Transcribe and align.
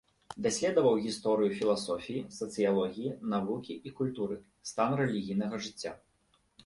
Даследаваў 0.43 0.95
гісторыю 1.07 1.49
філасофіі, 1.59 2.23
сацыялогіі, 2.39 3.11
навукі 3.35 3.73
і 3.91 3.93
культуры, 4.01 4.35
стан 4.71 4.91
рэлігійнага 5.01 5.55
жыцця. 5.67 5.91